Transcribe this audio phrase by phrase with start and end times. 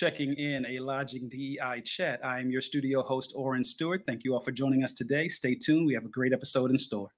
[0.00, 2.24] Checking In, a Lodging DEI chat.
[2.24, 4.04] I am your studio host, Orrin Stewart.
[4.06, 5.28] Thank you all for joining us today.
[5.28, 5.86] Stay tuned.
[5.86, 7.10] We have a great episode in store.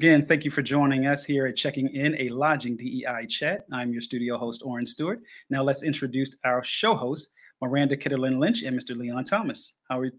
[0.00, 3.64] Again, thank you for joining us here at Checking In, a Lodging DEI chat.
[3.72, 5.20] I'm your studio host, Orrin Stewart.
[5.50, 8.96] Now let's introduce our show hosts, Miranda Kitterlin Lynch and Mr.
[8.96, 9.74] Leon Thomas.
[9.90, 10.12] How are,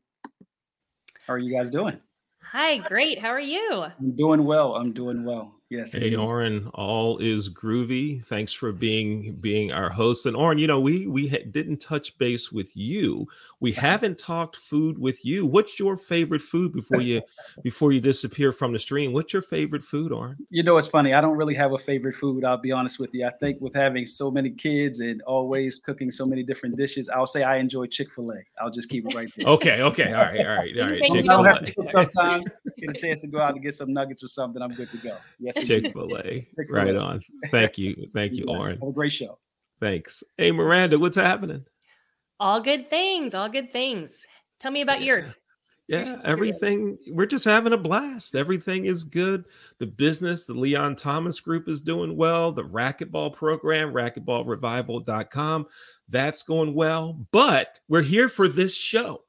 [1.25, 1.97] how are you guys doing?
[2.43, 3.19] Hi, great.
[3.19, 3.85] How are you?
[3.97, 4.75] I'm doing well.
[4.75, 5.58] I'm doing well.
[5.69, 5.91] Yes.
[5.91, 8.25] Hey, Orrin, all is groovy.
[8.25, 10.25] Thanks for being being our host.
[10.25, 13.27] And Orrin, you know, we we ha- didn't touch base with you.
[13.59, 15.45] We haven't talked food with you.
[15.45, 17.21] What's your favorite food before you
[17.61, 19.13] before you disappear from the stream?
[19.13, 20.37] What's your favorite food, Orrin?
[20.49, 21.13] You know, it's funny.
[21.13, 22.43] I don't really have a favorite food.
[22.43, 23.27] I'll be honest with you.
[23.27, 27.27] I think with having so many kids and always cooking so many different dishes, I'll
[27.27, 28.39] say I enjoy Chick-fil-A.
[28.59, 29.47] I'll just keep it right there.
[29.47, 29.83] Okay.
[29.83, 30.13] Okay.
[30.13, 30.39] All right.
[30.39, 30.79] All right.
[30.79, 31.03] All right.
[31.03, 31.89] Chick-fil-A.
[31.91, 32.47] Sometimes
[32.79, 34.63] get a chance to go out and get some nuggets or something.
[34.63, 35.15] I'm good to go.
[35.37, 35.58] Yes.
[35.65, 36.47] Chick-fil-A.
[36.69, 37.21] Right on.
[37.51, 38.09] Thank you.
[38.13, 38.79] Thank you, Orrin.
[38.79, 39.39] Have a great show.
[39.79, 40.23] Thanks.
[40.37, 41.65] Hey, Miranda, what's happening?
[42.39, 43.33] All good things.
[43.33, 44.25] All good things.
[44.59, 45.05] Tell me about yeah.
[45.05, 45.25] your.
[45.87, 46.99] Yeah, everything.
[47.07, 48.35] We're just having a blast.
[48.35, 49.45] Everything is good.
[49.79, 52.51] The business, the Leon Thomas Group is doing well.
[52.51, 55.65] The racquetball program, racquetballrevival.com,
[56.07, 57.25] that's going well.
[57.31, 59.23] But we're here for this show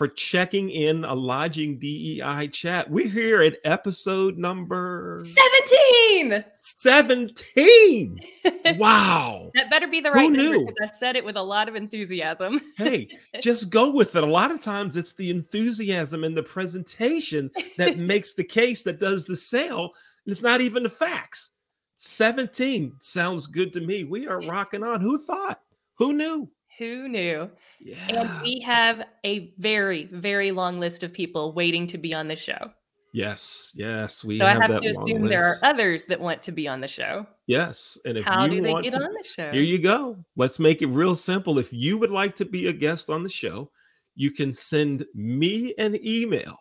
[0.00, 2.90] for checking in a lodging DEI chat.
[2.90, 6.42] We're here at episode number 17.
[6.54, 8.18] 17.
[8.78, 9.50] wow.
[9.54, 10.66] that better be the right Who number knew?
[10.68, 12.62] because I said it with a lot of enthusiasm.
[12.78, 13.10] hey,
[13.42, 14.22] just go with it.
[14.22, 19.00] A lot of times it's the enthusiasm and the presentation that makes the case that
[19.00, 19.90] does the sale.
[20.24, 21.50] It's not even the facts.
[21.98, 24.04] 17 sounds good to me.
[24.04, 25.02] We are rocking on.
[25.02, 25.60] Who thought?
[25.98, 26.50] Who knew?
[26.80, 27.50] Who knew?
[27.78, 27.96] Yeah.
[28.08, 32.36] And we have a very, very long list of people waiting to be on the
[32.36, 32.72] show.
[33.12, 36.40] Yes, yes, we So I have, have that to assume there are others that want
[36.40, 37.26] to be on the show.
[37.46, 39.50] Yes, and if How you do they get to, on the show?
[39.52, 40.24] Here you go.
[40.36, 41.58] Let's make it real simple.
[41.58, 43.70] If you would like to be a guest on the show,
[44.14, 46.56] you can send me an email.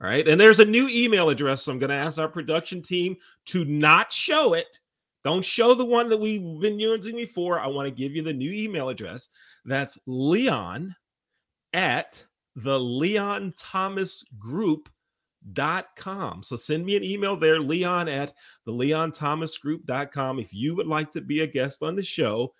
[0.00, 0.28] All right.
[0.28, 1.64] And there's a new email address.
[1.64, 4.78] So I'm going to ask our production team to not show it.
[5.28, 7.60] Don't show the one that we've been using before.
[7.60, 9.28] I want to give you the new email address.
[9.66, 10.96] That's Leon
[11.74, 12.24] at
[12.56, 14.88] the Leon Thomas Group
[15.52, 16.42] dot com.
[16.42, 18.32] So send me an email there, Leon at
[18.64, 21.94] the Leon Thomas group dot com if you would like to be a guest on
[21.94, 22.54] the show.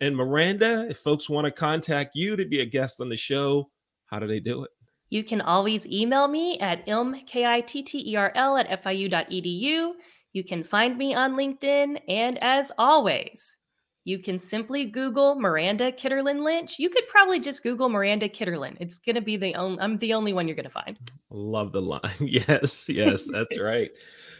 [0.00, 3.68] And Miranda, if folks want to contact you to be a guest on the show,
[4.06, 4.70] how do they do it?
[5.10, 9.92] You can always email me at ilmkitterl at fiu.edu.
[10.34, 12.00] You can find me on LinkedIn.
[12.08, 13.56] And as always,
[14.02, 16.78] you can simply Google Miranda Kitterlin Lynch.
[16.78, 18.76] You could probably just Google Miranda Kitterlin.
[18.80, 20.98] It's going to be the only, I'm the only one you're going to find.
[21.30, 22.02] Love the line.
[22.20, 23.90] Yes, yes, that's right.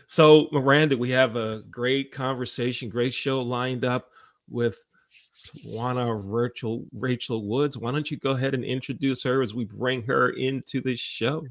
[0.06, 4.11] So, Miranda, we have a great conversation, great show lined up
[4.50, 4.84] with
[5.65, 7.78] Twanna Rachal Rachal Woods.
[7.78, 11.47] Why don't you go ahead and introduce her as we bring her into the show?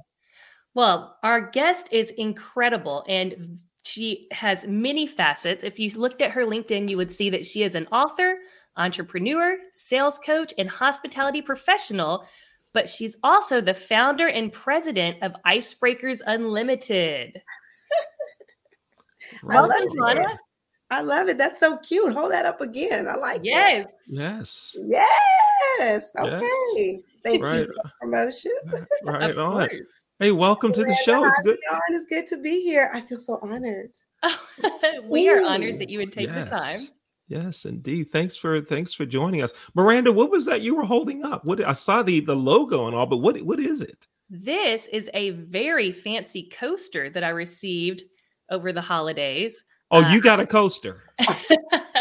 [0.74, 5.64] Well, our guest is incredible and she has many facets.
[5.64, 8.40] If you looked at her LinkedIn, you would see that she is an author,
[8.78, 12.26] entrepreneur, sales coach, and hospitality professional.
[12.74, 17.42] But she's also the founder and president of Icebreakers Unlimited.
[19.50, 20.40] I love Welcome, it.
[20.90, 21.38] I love it.
[21.38, 22.14] That's so cute.
[22.14, 23.08] Hold that up again.
[23.08, 23.92] I like Yes.
[24.08, 24.76] Yes.
[24.86, 25.10] Yes.
[25.80, 26.14] Yes.
[26.20, 27.00] Okay.
[27.24, 27.60] Thank Right.
[27.60, 28.52] you for the promotion.
[29.04, 29.70] Right on.
[30.24, 30.34] Course.
[30.36, 31.28] Hey, welcome to the show.
[31.28, 31.58] It's good.
[31.90, 32.90] It's good to be here.
[32.94, 33.92] I feel so honored.
[35.04, 36.80] we are honored that you would take the time.
[37.28, 38.12] Yes, indeed.
[38.12, 39.54] Thanks for thanks for joining us.
[39.74, 41.46] Miranda, what was that you were holding up?
[41.46, 44.08] What I saw the the logo and all, but what what is it?
[44.30, 48.04] This is a very fancy coaster that I received
[48.50, 49.64] over the holidays.
[49.92, 51.04] Oh, Uh, you got a coaster.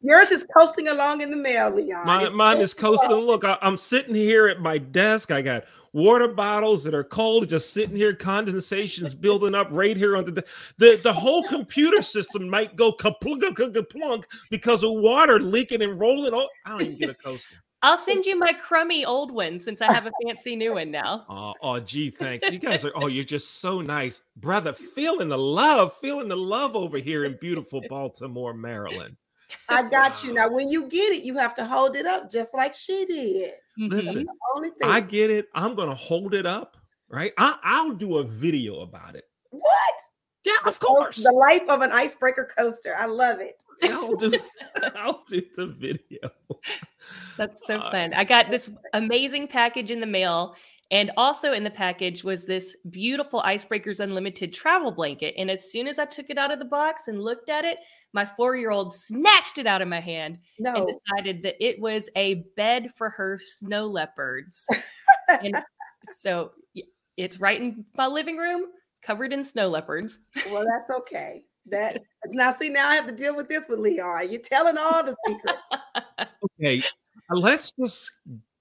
[0.00, 2.06] Yours is coasting along in the mail, Leon.
[2.06, 3.10] Mine, mine is coasting.
[3.10, 5.30] Look, I, I'm sitting here at my desk.
[5.30, 8.14] I got water bottles that are cold, just sitting here.
[8.14, 10.44] Condensation is building up right here on the
[10.78, 16.32] the, the whole computer system might go kaplunk, kaplunk because of water leaking and rolling.
[16.34, 17.56] Oh, I don't even get a coaster.
[17.82, 21.24] I'll send you my crummy old one since I have a fancy new one now.
[21.30, 22.50] Oh, oh, gee, thanks.
[22.50, 22.92] You guys are.
[22.94, 24.72] Oh, you're just so nice, brother.
[24.72, 29.16] Feeling the love, feeling the love over here in beautiful Baltimore, Maryland.
[29.68, 30.32] I got you.
[30.34, 33.52] Now, when you get it, you have to hold it up just like she did.
[33.78, 34.88] Listen, The only thing.
[34.90, 35.48] I get it.
[35.54, 36.76] I'm gonna hold it up,
[37.08, 37.32] right?
[37.38, 39.24] I, I'll do a video about it.
[39.50, 39.94] what?
[40.44, 41.22] Yeah, of course.
[41.22, 42.94] The life of an icebreaker coaster.
[42.98, 43.62] I love it.
[43.84, 44.32] I'll do.
[44.96, 46.30] I'll do the video.
[47.36, 48.14] That's so Uh, fun.
[48.14, 50.54] I got this amazing package in the mail.
[50.90, 55.34] And also in the package was this beautiful Icebreakers Unlimited travel blanket.
[55.38, 57.78] And as soon as I took it out of the box and looked at it,
[58.12, 62.10] my four year old snatched it out of my hand and decided that it was
[62.16, 64.66] a bed for her snow leopards.
[65.28, 65.56] and
[66.12, 66.52] so
[67.16, 68.66] it's right in my living room,
[69.02, 70.18] covered in snow leopards.
[70.46, 71.44] well, that's okay.
[71.66, 74.30] That now see now I have to deal with this with Leon.
[74.30, 75.58] You're telling all the secrets.
[76.62, 76.82] Okay,
[77.30, 78.10] let's just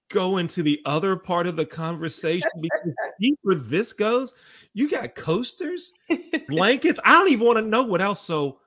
[0.09, 4.33] go into the other part of the conversation because the deeper this goes,
[4.73, 5.93] you got coasters,
[6.49, 6.99] blankets.
[7.03, 8.21] I don't even want to know what else.
[8.21, 8.59] So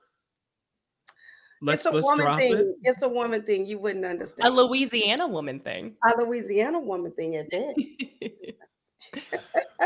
[1.61, 2.55] let's it's a let's woman drop thing.
[2.55, 2.65] it.
[2.83, 3.67] It's a woman thing.
[3.67, 4.47] You wouldn't understand.
[4.47, 4.51] a.
[4.51, 5.95] Louisiana woman thing.
[6.03, 8.53] a Louisiana woman thing at that.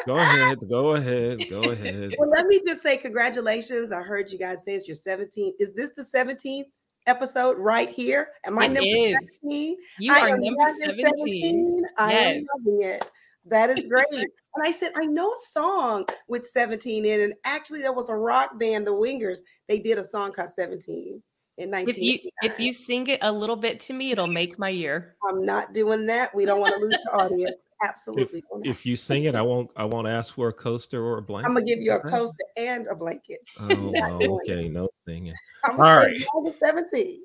[0.05, 2.13] Go ahead, go ahead, go ahead.
[2.17, 3.91] Well, let me just say congratulations.
[3.91, 5.53] I heard you guys say it's your 17th.
[5.59, 6.65] Is this the 17th
[7.07, 8.29] episode right here?
[8.45, 9.39] Am I It number is.
[9.41, 9.77] 17?
[9.99, 11.81] You I are am number young and 17.
[11.97, 13.11] I am loving it.
[13.45, 14.05] That is great.
[14.13, 17.23] and I said, I know a song with 17 in, it.
[17.23, 19.39] and actually there was a rock band, the Wingers.
[19.67, 21.21] They did a song called 17
[21.57, 24.69] in If you if you sing it a little bit to me, it'll make my
[24.69, 25.15] year.
[25.27, 26.33] I'm not doing that.
[26.35, 27.67] We don't want to lose the audience.
[27.83, 28.43] Absolutely.
[28.51, 28.65] don't.
[28.65, 29.71] If you sing it, I won't.
[29.75, 31.47] I won't ask for a coaster or a blanket.
[31.47, 33.39] I'm gonna give you a coaster and a blanket.
[33.59, 35.33] Oh, not well, doing okay, no singing.
[35.65, 36.17] I'm All gonna right.
[36.19, 37.21] say number 17.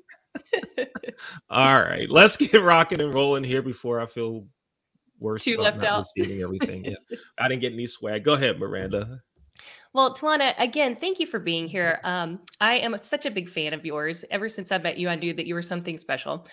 [1.51, 4.47] All right, let's get rocking and rolling here before I feel
[5.19, 5.43] worse.
[5.43, 6.05] Too about left not out.
[6.17, 6.85] Receiving everything.
[6.85, 8.23] Yeah, I didn't get any swag.
[8.23, 9.21] Go ahead, Miranda.
[9.93, 11.99] Well, Twanna, again, thank you for being here.
[12.03, 14.25] Um, I am such a big fan of yours.
[14.31, 16.47] Ever since I met you, I knew that you were something special.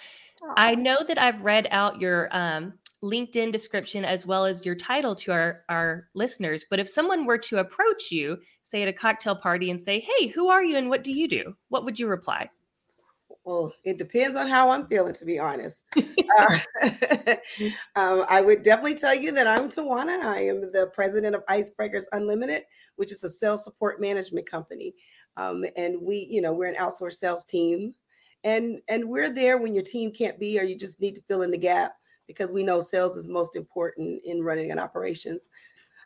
[0.56, 5.14] I know that I've read out your um, LinkedIn description as well as your title
[5.16, 6.66] to our, our listeners.
[6.68, 10.28] But if someone were to approach you, say at a cocktail party, and say, Hey,
[10.28, 11.54] who are you and what do you do?
[11.68, 12.50] What would you reply?
[13.44, 15.84] Well, it depends on how I'm feeling, to be honest.
[16.38, 16.58] Uh,
[17.96, 20.22] um, I would definitely tell you that I'm Twanna.
[20.22, 22.62] I am the president of Icebreakers Unlimited,
[22.96, 24.94] which is a sales support management company.
[25.36, 27.94] Um, and we, you know, we're an outsourced sales team,
[28.44, 31.42] and and we're there when your team can't be, or you just need to fill
[31.42, 31.94] in the gap
[32.28, 35.48] because we know sales is most important in running an operations.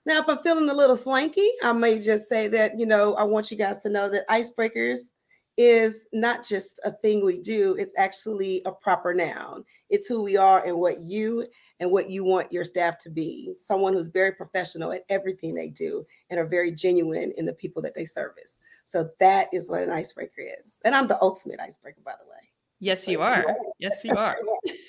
[0.06, 3.24] Now, if I'm feeling a little swanky, I may just say that, you know, I
[3.24, 5.12] want you guys to know that Icebreakers
[5.56, 9.64] is not just a thing we do, it's actually a proper noun.
[9.90, 11.46] It's who we are and what you
[11.80, 13.54] and what you want your staff to be.
[13.56, 17.82] Someone who's very professional at everything they do and are very genuine in the people
[17.82, 18.60] that they service.
[18.84, 20.80] So that is what an icebreaker is.
[20.84, 22.50] And I'm the ultimate icebreaker, by the way.
[22.80, 23.44] Yes, So you are.
[23.48, 23.56] are.
[23.78, 24.36] Yes, you are.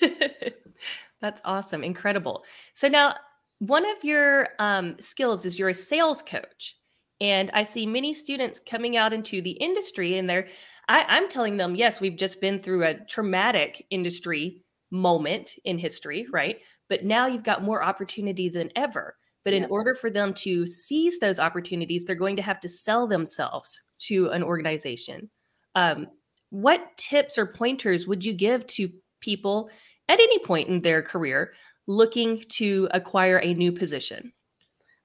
[1.20, 1.82] That's awesome.
[1.82, 2.44] Incredible.
[2.72, 3.14] So now
[3.58, 6.76] one of your um, skills is you're a sales coach.
[7.20, 10.48] And I see many students coming out into the industry and they're,
[10.88, 16.26] I, I'm telling them, yes, we've just been through a traumatic industry moment in history,
[16.30, 16.60] right?
[16.88, 19.16] But now you've got more opportunity than ever.
[19.44, 19.68] But in Yeah.
[19.70, 24.28] order for them to seize those opportunities, they're going to have to sell themselves to
[24.30, 25.30] an organization.
[25.74, 26.08] Um,
[26.50, 28.88] what tips or pointers would you give to
[29.20, 29.70] people
[30.08, 31.54] at any point in their career
[31.86, 34.32] looking to acquire a new position?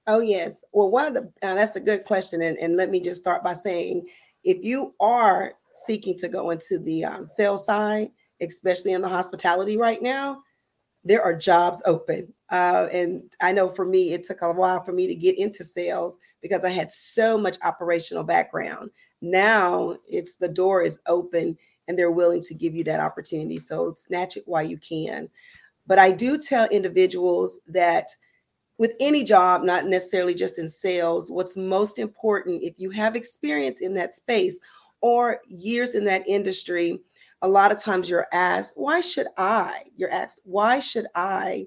[0.06, 0.64] Oh, yes.
[0.72, 2.42] Well, one of the, uh, that's a good question.
[2.42, 4.08] And, and let me just start by saying
[4.44, 5.54] if you are
[5.86, 10.42] seeking to go into the um, sales side, especially in the hospitality right now,
[11.04, 12.32] there are jobs open.
[12.50, 15.64] Uh, and I know for me, it took a while for me to get into
[15.64, 18.90] sales because I had so much operational background.
[19.22, 21.56] Now it's the door is open
[21.88, 23.58] and they're willing to give you that opportunity.
[23.58, 25.28] So snatch it while you can.
[25.86, 28.08] But I do tell individuals that
[28.78, 33.80] with any job, not necessarily just in sales, what's most important if you have experience
[33.80, 34.58] in that space
[35.00, 37.00] or years in that industry,
[37.42, 39.82] a lot of times you're asked, why should I?
[39.96, 41.66] You're asked, why should I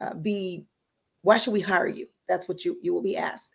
[0.00, 0.64] uh, be,
[1.22, 2.06] why should we hire you?
[2.28, 3.54] That's what you, you will be asked.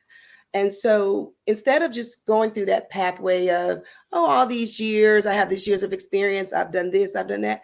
[0.53, 5.33] And so instead of just going through that pathway of, oh, all these years, I
[5.33, 7.63] have these years of experience, I've done this, I've done that.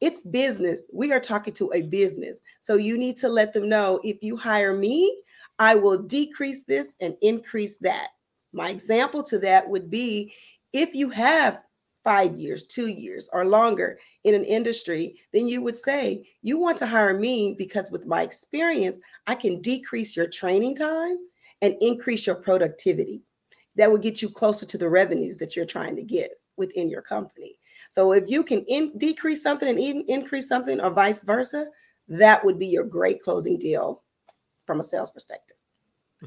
[0.00, 0.90] It's business.
[0.92, 2.40] We are talking to a business.
[2.60, 5.14] So you need to let them know if you hire me,
[5.58, 8.08] I will decrease this and increase that.
[8.52, 10.32] My example to that would be
[10.72, 11.60] if you have
[12.02, 16.78] five years, two years, or longer in an industry, then you would say, You want
[16.78, 21.18] to hire me because with my experience, I can decrease your training time
[21.62, 23.22] and increase your productivity.
[23.76, 27.02] That would get you closer to the revenues that you're trying to get within your
[27.02, 27.58] company.
[27.90, 31.66] So if you can in, decrease something and even increase something, or vice versa,
[32.08, 34.02] that would be your great closing deal
[34.64, 35.56] from a sales perspective.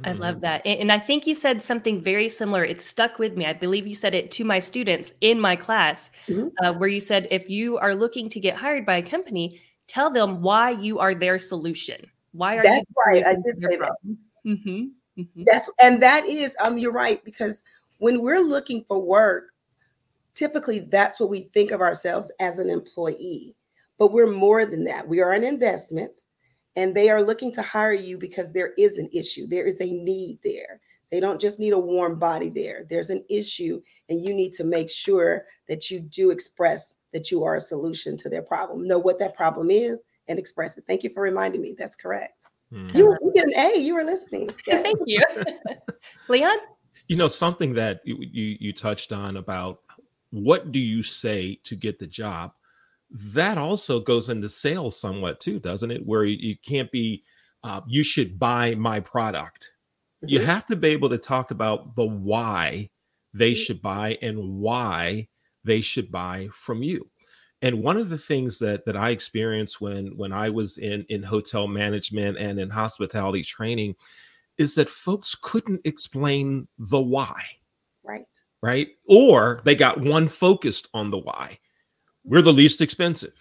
[0.03, 0.63] I love that.
[0.65, 2.65] And, and, I think you said something very similar.
[2.65, 3.46] It stuck with me.
[3.46, 6.48] I believe you said it to my students in my class, mm-hmm.
[6.65, 10.10] uh, where you said, if you are looking to get hired by a company, tell
[10.10, 12.08] them why you are their solution.
[12.32, 13.24] Why are That's you right.
[13.24, 13.96] I did say that.
[14.46, 14.86] Mm-hmm.
[15.20, 15.43] Mm-hmm.
[15.46, 17.63] That's and that is um you're right because
[18.00, 19.52] when we're looking for work,
[20.36, 23.56] typically that's what we think of ourselves as an employee.
[23.98, 25.08] But we're more than that.
[25.08, 26.25] We are an investment
[26.75, 29.48] and they are looking to hire you because there is an issue.
[29.48, 30.82] There is a need there.
[31.12, 32.88] They don't just need a warm body there.
[32.90, 37.44] There's an issue, and you need to make sure that you do express that you
[37.44, 38.88] are a solution to their problem.
[38.88, 40.86] Know what that problem is and express it.
[40.88, 41.75] Thank you for reminding me.
[41.78, 42.48] That's correct.
[42.74, 42.98] Mm-hmm.
[42.98, 43.78] You, you get an A.
[43.80, 44.50] You were listening.
[44.66, 44.78] Yeah.
[44.82, 45.22] Thank you,
[46.28, 46.58] Leon.
[47.08, 49.82] You know something that you, you you touched on about
[50.34, 52.54] what do you say to get the job
[53.13, 56.06] that also goes into sales somewhat too, doesn't it?
[56.06, 57.24] Where you, you can't be,
[57.63, 59.72] uh, you should buy my product.
[60.24, 60.48] You mm-hmm.
[60.48, 62.90] have to be able to talk about the why
[63.34, 63.62] they mm-hmm.
[63.62, 65.28] should buy and why
[65.63, 67.08] they should buy from you.
[67.62, 71.24] And one of the things that that I experienced when when I was in in
[71.24, 73.96] hotel management and in hospitality training
[74.58, 77.42] is that folks couldn't explain the why.
[78.04, 78.25] Right.
[78.63, 78.88] Right?
[79.08, 81.60] Or they got one focused on the why.
[82.24, 83.36] We're the least expensive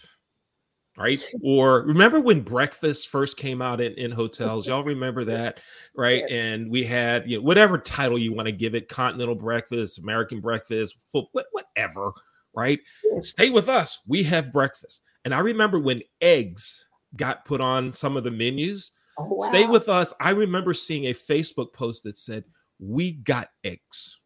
[0.97, 1.23] right?
[1.43, 4.67] Or remember when breakfast first came out in, in hotels?
[4.67, 5.61] Y'all remember that
[5.97, 6.23] right?
[6.31, 10.41] And we had you know whatever title you want to give it continental breakfast american
[10.41, 12.12] breakfast full, whatever
[12.55, 12.81] right?
[13.23, 14.00] Stay with us.
[14.07, 15.02] We have breakfast.
[15.25, 16.87] And i remember when eggs
[17.17, 18.93] got put on some of the menus.
[19.19, 19.49] Oh, wow.
[19.49, 20.12] stay with us.
[20.21, 22.45] I remember seeing a facebook post that said
[22.79, 24.19] we got eggs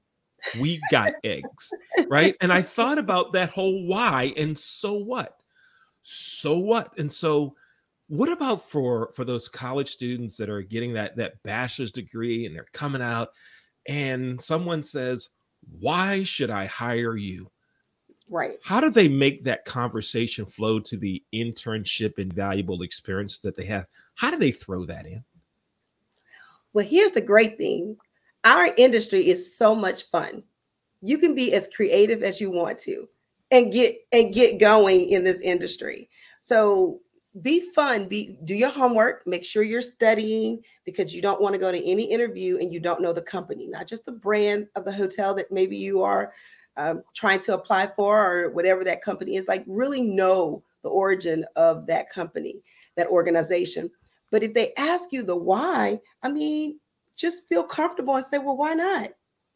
[0.61, 1.71] we got eggs,
[2.09, 2.37] right?
[2.41, 5.37] And I thought about that whole why and so what?
[6.03, 6.97] So what?
[6.99, 7.55] And so
[8.09, 12.55] what about for for those college students that are getting that that bachelor's degree and
[12.55, 13.31] they're coming out
[13.89, 15.29] and someone says,
[15.81, 17.51] "Why should I hire you?"
[18.29, 18.59] Right.
[18.63, 23.65] How do they make that conversation flow to the internship and valuable experience that they
[23.67, 23.87] have?
[24.15, 25.25] How do they throw that in?
[26.73, 27.97] Well, here's the great thing
[28.47, 30.43] our industry is so much fun.
[31.03, 33.09] You can be as creative as you want to
[33.51, 36.09] and get and get going in this industry.
[36.39, 37.01] So
[37.43, 41.61] be fun, be do your homework, make sure you're studying because you don't want to
[41.61, 44.85] go to any interview and you don't know the company, not just the brand of
[44.85, 46.33] the hotel that maybe you are
[46.77, 49.49] um, trying to apply for or whatever that company is.
[49.49, 52.63] Like really know the origin of that company,
[52.97, 53.91] that organization.
[54.31, 56.79] But if they ask you the why, I mean,
[57.17, 59.09] just feel comfortable and say, well, why not?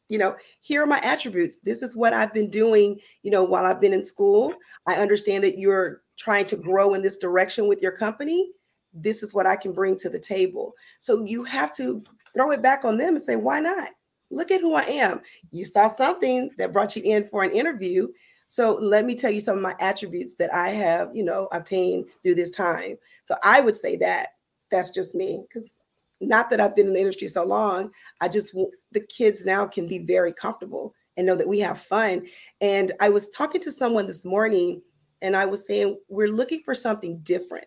[0.09, 1.59] You know, here are my attributes.
[1.59, 4.55] This is what I've been doing, you know, while I've been in school.
[4.87, 8.51] I understand that you're trying to grow in this direction with your company.
[8.93, 10.73] This is what I can bring to the table.
[10.99, 12.03] So you have to
[12.35, 13.91] throw it back on them and say, why not?
[14.31, 15.21] Look at who I am.
[15.51, 18.09] You saw something that brought you in for an interview.
[18.47, 22.07] So let me tell you some of my attributes that I have, you know, obtained
[22.23, 22.97] through this time.
[23.23, 24.29] So I would say that
[24.71, 25.80] that's just me because
[26.21, 27.91] not that I've been in the industry so long.
[28.21, 28.55] I just
[28.93, 32.27] the kids now can be very comfortable and know that we have fun.
[32.61, 34.83] And I was talking to someone this morning
[35.23, 37.67] and I was saying we're looking for something different.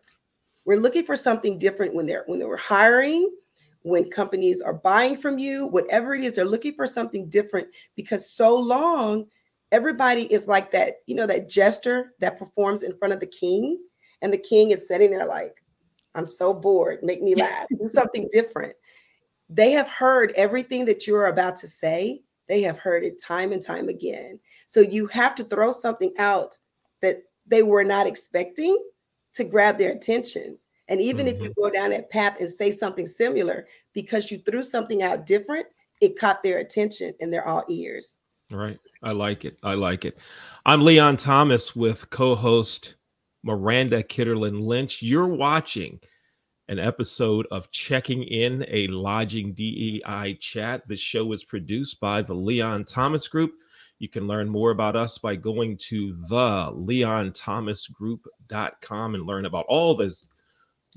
[0.65, 3.29] We're looking for something different when they're when they were hiring,
[3.81, 8.31] when companies are buying from you, whatever it is, they're looking for something different because
[8.31, 9.25] so long
[9.71, 13.79] everybody is like that, you know, that jester that performs in front of the king
[14.21, 15.62] and the king is sitting there like
[16.15, 16.99] I'm so bored.
[17.03, 17.67] Make me laugh.
[17.69, 18.73] Do something different.
[19.49, 22.21] They have heard everything that you're about to say.
[22.47, 24.39] They have heard it time and time again.
[24.67, 26.57] So you have to throw something out
[27.01, 27.17] that
[27.47, 28.77] they were not expecting
[29.33, 30.57] to grab their attention.
[30.87, 31.35] And even mm-hmm.
[31.35, 31.61] if you mm-hmm.
[31.61, 35.67] go down that path and say something similar, because you threw something out different,
[36.01, 38.21] it caught their attention and they're all ears.
[38.51, 38.79] All right.
[39.01, 39.57] I like it.
[39.63, 40.17] I like it.
[40.65, 42.95] I'm Leon Thomas with co host
[43.43, 45.03] Miranda Kitterlin Lynch.
[45.03, 45.99] You're watching
[46.69, 50.87] an episode of Checking In, a lodging DEI chat.
[50.87, 53.55] The show is produced by the Leon Thomas Group.
[53.99, 59.95] You can learn more about us by going to the leonthomasgroup.com and learn about all
[59.95, 60.15] the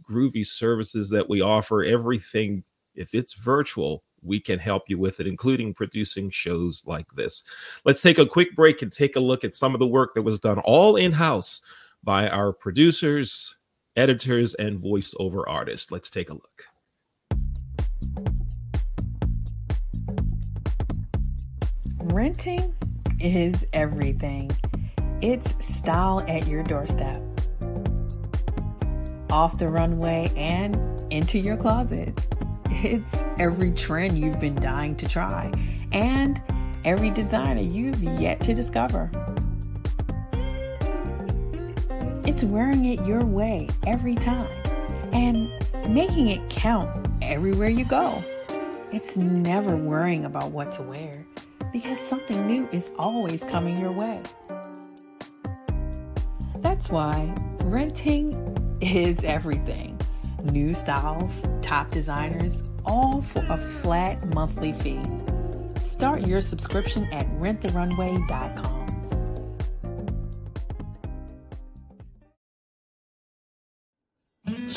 [0.08, 1.82] groovy services that we offer.
[1.82, 2.62] Everything,
[2.94, 7.42] if it's virtual, we can help you with it, including producing shows like this.
[7.84, 10.22] Let's take a quick break and take a look at some of the work that
[10.22, 11.60] was done all in house
[12.06, 13.56] by our producers,
[13.96, 15.92] editors, and voiceover artists.
[15.92, 16.64] Let's take a look.
[22.14, 22.74] Renting
[23.20, 24.50] is everything.
[25.20, 27.22] It's style at your doorstep.
[29.30, 30.76] off the runway, and
[31.12, 32.18] into your closet.
[32.70, 35.50] It's every trend you've been dying to try
[35.92, 36.40] and
[36.84, 39.10] every designer you've yet to discover.
[42.26, 44.50] It's wearing it your way every time
[45.12, 45.48] and
[45.88, 48.12] making it count everywhere you go.
[48.92, 51.24] It's never worrying about what to wear
[51.72, 54.20] because something new is always coming your way.
[56.56, 59.96] That's why renting is everything.
[60.42, 65.00] New styles, top designers, all for a flat monthly fee.
[65.76, 68.75] Start your subscription at renttherunway.com.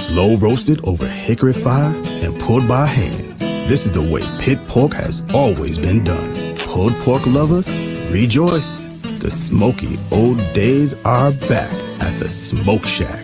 [0.10, 3.40] Slow roasted over hickory fire and pulled by hand.
[3.70, 6.56] This is the way pit pork has always been done.
[6.56, 7.70] Pulled pork lovers,
[8.10, 8.86] rejoice.
[9.20, 13.24] The smoky old days are back at the Smoke Shack.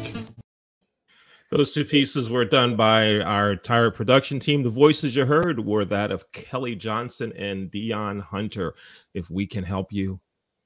[1.50, 4.62] Those two pieces were done by our entire production team.
[4.62, 8.75] The voices you heard were that of Kelly Johnson and Dion Hunter.
[9.15, 10.20] If we can help you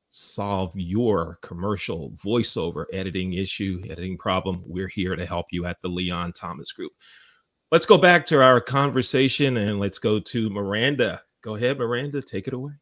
[0.10, 5.88] solve your commercial voiceover editing issue, editing problem, we're here to help you at the
[5.88, 6.92] Leon Thomas Group.
[7.72, 11.22] Let's go back to our conversation and let's go to Miranda.
[11.42, 12.74] Go ahead, Miranda, take it away.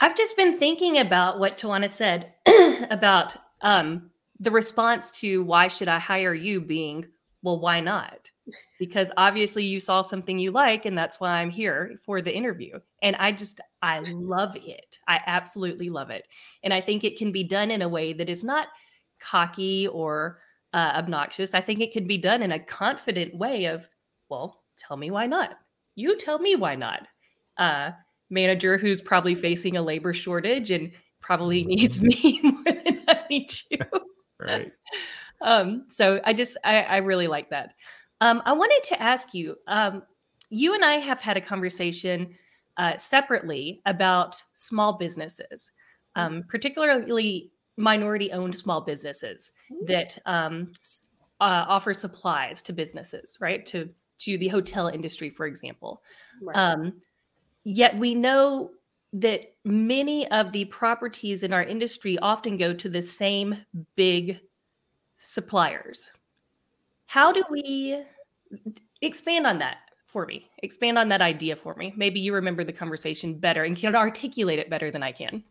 [0.00, 2.32] I've just been thinking about what Twanna said
[2.90, 7.06] about um, the response to why should I hire you being,
[7.42, 8.30] well, why not?
[8.78, 12.78] Because obviously you saw something you like, and that's why I'm here for the interview.
[13.02, 14.98] And I just, I love it.
[15.06, 16.26] I absolutely love it.
[16.62, 18.68] And I think it can be done in a way that is not
[19.20, 20.38] cocky or
[20.74, 21.54] uh, obnoxious.
[21.54, 23.88] I think it can be done in a confident way of,
[24.28, 25.58] well, tell me why not.
[25.94, 27.06] You tell me why not.
[27.56, 27.90] Uh,
[28.30, 33.50] manager who's probably facing a labor shortage and probably needs me more than I need
[33.70, 33.78] you.
[34.40, 34.72] Right.
[35.42, 37.74] um, so I just I, I really like that.
[38.20, 39.56] Um, I wanted to ask you.
[39.66, 40.02] Um,
[40.50, 42.34] you and I have had a conversation
[42.78, 45.72] uh, separately about small businesses,
[46.14, 49.52] um, particularly minority-owned small businesses
[49.86, 50.72] that um,
[51.40, 53.66] uh, offer supplies to businesses, right?
[53.66, 56.02] To to the hotel industry, for example.
[56.42, 56.56] Right.
[56.56, 56.94] Um,
[57.62, 58.72] yet we know
[59.12, 63.56] that many of the properties in our industry often go to the same
[63.94, 64.40] big
[65.14, 66.10] suppliers.
[67.08, 68.04] How do we
[69.00, 70.50] expand on that for me?
[70.62, 71.94] Expand on that idea for me.
[71.96, 75.42] Maybe you remember the conversation better and can articulate it better than I can.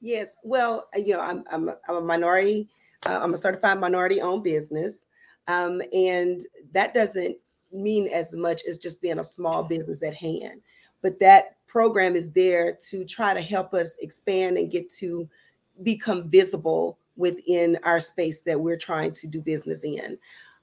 [0.00, 0.38] Yes.
[0.42, 2.70] Well, uh, you know, I'm I'm a, I'm a minority.
[3.04, 5.06] Uh, I'm a certified minority-owned business,
[5.48, 6.40] um, and
[6.72, 7.36] that doesn't
[7.70, 10.62] mean as much as just being a small business at hand.
[11.02, 15.28] But that program is there to try to help us expand and get to
[15.82, 20.16] become visible within our space that we're trying to do business in.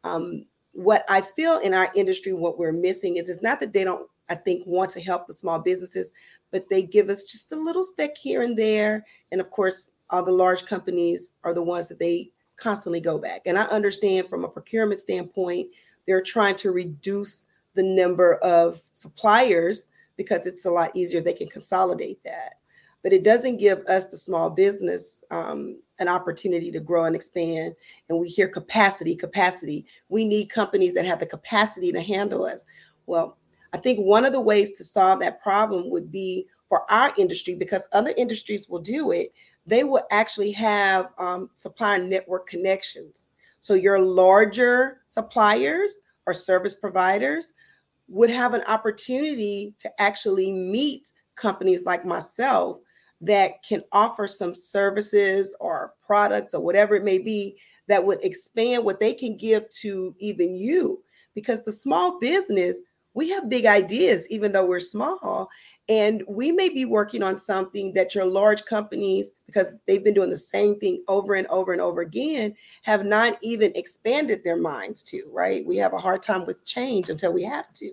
[0.08, 3.84] Um, what I feel in our industry, what we're missing is it's not that they
[3.84, 6.12] don't, I think, want to help the small businesses,
[6.52, 9.06] but they give us just a little speck here and there.
[9.32, 13.42] And of course, all the large companies are the ones that they constantly go back.
[13.46, 15.70] And I understand from a procurement standpoint,
[16.06, 21.22] they're trying to reduce the number of suppliers because it's a lot easier.
[21.22, 22.54] They can consolidate that.
[23.04, 27.76] But it doesn't give us, the small business, um, an opportunity to grow and expand.
[28.10, 29.86] And we hear capacity, capacity.
[30.10, 32.66] We need companies that have the capacity to handle us.
[33.06, 33.38] Well,
[33.74, 37.56] I think one of the ways to solve that problem would be for our industry,
[37.56, 39.34] because other industries will do it,
[39.66, 43.30] they will actually have um, supplier network connections.
[43.60, 47.54] So your larger suppliers or service providers
[48.08, 52.80] would have an opportunity to actually meet companies like myself
[53.22, 58.84] that can offer some services or products or whatever it may be that would expand
[58.84, 61.04] what they can give to even you.
[61.34, 62.82] Because the small business
[63.18, 65.50] we have big ideas even though we're small
[65.90, 70.30] and we may be working on something that your large companies because they've been doing
[70.30, 72.54] the same thing over and over and over again
[72.84, 75.66] have not even expanded their minds to right?
[75.66, 77.86] We have a hard time with change until we have to.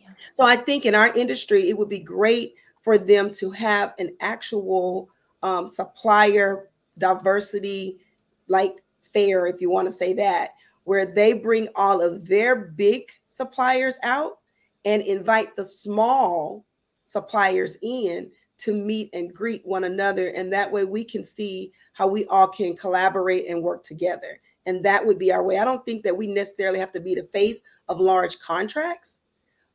[0.00, 0.10] Yeah.
[0.34, 2.54] so i think in our industry it would be great
[2.88, 5.10] for them to have an actual
[5.42, 7.98] um, supplier diversity
[8.46, 10.52] like fair if you want to say that
[10.84, 14.38] where they bring all of their big suppliers out
[14.86, 16.64] and invite the small
[17.04, 20.28] suppliers in to meet and greet one another.
[20.28, 24.40] And that way we can see how we all can collaborate and work together.
[24.64, 25.58] And that would be our way.
[25.58, 29.20] I don't think that we necessarily have to be the face of large contracts,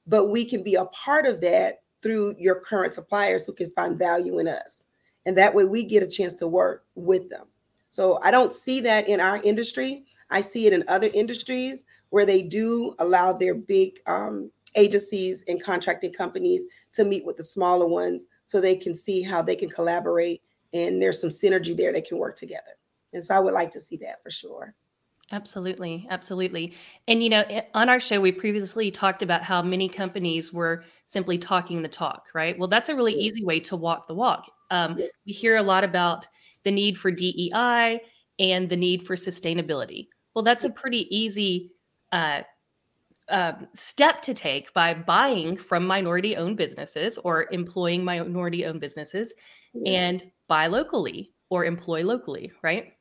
[0.07, 3.97] but we can be a part of that through your current suppliers who can find
[3.97, 4.85] value in us.
[5.25, 7.47] And that way we get a chance to work with them.
[7.89, 10.03] So I don't see that in our industry.
[10.29, 15.63] I see it in other industries where they do allow their big um, agencies and
[15.63, 19.69] contracting companies to meet with the smaller ones so they can see how they can
[19.69, 20.41] collaborate
[20.73, 22.77] and there's some synergy there they can work together.
[23.13, 24.73] And so I would like to see that for sure.
[25.33, 26.07] Absolutely.
[26.11, 26.73] Absolutely.
[27.07, 27.43] And, you know,
[27.73, 32.27] on our show, we previously talked about how many companies were simply talking the talk,
[32.35, 32.57] right?
[32.57, 34.49] Well, that's a really easy way to walk the walk.
[34.69, 36.27] Um, we hear a lot about
[36.61, 37.99] the need for DEI
[38.37, 40.07] and the need for sustainability.
[40.35, 41.71] Well, that's a pretty easy
[42.11, 42.41] uh,
[43.27, 49.33] uh, step to take by buying from minority owned businesses or employing minority owned businesses
[49.73, 50.13] yes.
[50.13, 52.93] and buy locally or employ locally, right?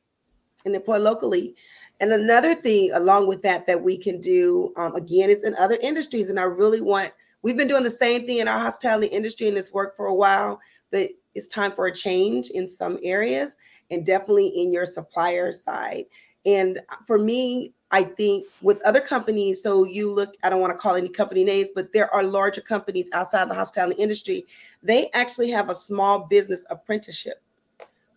[0.65, 1.55] And employ locally.
[1.99, 5.77] And another thing along with that that we can do um, again is in other
[5.81, 6.29] industries.
[6.29, 9.57] And I really want, we've been doing the same thing in our hospitality industry and
[9.57, 10.59] it's worked for a while,
[10.91, 13.55] but it's time for a change in some areas
[13.89, 16.05] and definitely in your supplier side.
[16.45, 20.77] And for me, I think with other companies, so you look, I don't want to
[20.77, 24.45] call any company names, but there are larger companies outside the hospitality industry.
[24.81, 27.41] They actually have a small business apprenticeship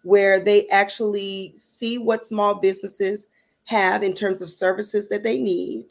[0.02, 3.28] where they actually see what small businesses
[3.66, 5.84] have in terms of services that they need.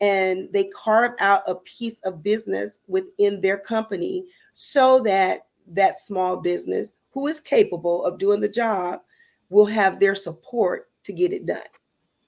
[0.00, 6.36] And they carve out a piece of business within their company so that that small
[6.36, 9.00] business who is capable of doing the job
[9.50, 11.58] will have their support to get it done.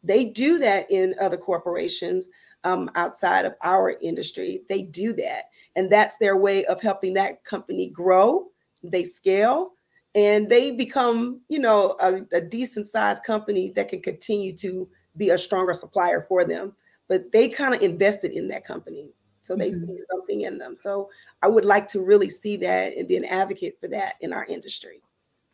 [0.03, 2.29] They do that in other corporations
[2.64, 4.62] um, outside of our industry.
[4.69, 5.45] They do that.
[5.77, 8.47] And that's their way of helping that company grow.
[8.83, 9.73] They scale
[10.14, 15.31] and they become, you know, a, a decent sized company that can continue to be
[15.31, 16.74] a stronger supplier for them.
[17.09, 19.11] But they kind of invested in that company.
[19.40, 19.79] So they mm-hmm.
[19.79, 20.77] see something in them.
[20.77, 21.11] So
[21.42, 24.44] I would like to really see that and be an advocate for that in our
[24.46, 25.03] industry.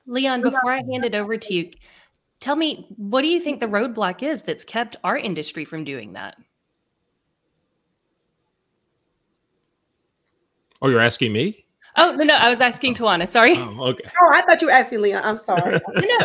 [0.07, 1.71] Leon, before I hand it over to you,
[2.39, 6.13] tell me what do you think the roadblock is that's kept our industry from doing
[6.13, 6.37] that?
[10.83, 11.67] Oh, you're asking me?
[12.01, 13.29] Oh no, no, I was asking Twanna.
[13.29, 13.55] Sorry.
[13.57, 14.11] Oh, okay.
[14.23, 15.23] Oh, I thought you were asking Leon.
[15.23, 15.79] I'm sorry.
[15.95, 16.19] no.